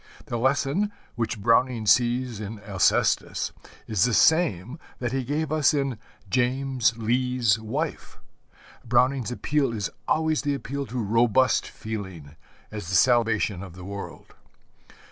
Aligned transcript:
The 0.25 0.37
lesson 0.39 0.91
which 1.13 1.39
Browning 1.39 1.85
sees 1.85 2.39
in 2.39 2.59
Alcestis 2.61 3.51
is 3.85 4.03
the 4.03 4.15
same 4.15 4.79
that 4.97 5.11
he 5.11 5.23
gave 5.23 5.51
us 5.51 5.75
in 5.75 5.99
James 6.27 6.97
Lee's 6.97 7.59
Wife. 7.59 8.17
Browning's 8.83 9.29
appeal 9.29 9.71
is 9.71 9.91
always 10.07 10.41
the 10.41 10.55
appeal 10.55 10.87
to 10.87 10.97
robust 10.97 11.67
feeling 11.67 12.35
as 12.71 12.89
the 12.89 12.95
salvation 12.95 13.61
of 13.61 13.75
the 13.75 13.85
world. 13.85 14.33